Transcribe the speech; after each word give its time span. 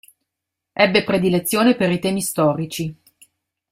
Ebbe 0.73 1.03
predilezione 1.03 1.75
per 1.75 1.91
i 1.91 1.99
temi 1.99 2.23
storici. 2.23 2.95